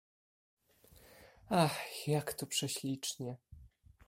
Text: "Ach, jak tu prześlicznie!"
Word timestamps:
"Ach, 1.49 2.07
jak 2.07 2.33
tu 2.33 2.47
prześlicznie!" 2.47 3.37